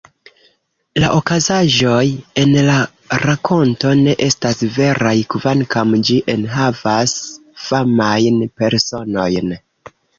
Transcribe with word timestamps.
La 1.01 1.09
okazaĵoj 1.17 2.05
en 2.45 2.55
la 2.69 2.79
rakonto 3.25 3.93
ne 4.01 4.17
estas 4.31 4.65
veraj, 4.81 5.15
kvankam 5.37 5.97
ĝi 6.11 6.21
enhavas 6.37 7.17
famajn 7.71 8.45
personojn. 8.61 9.59